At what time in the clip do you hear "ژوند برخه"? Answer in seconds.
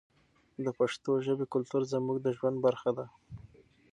2.37-2.91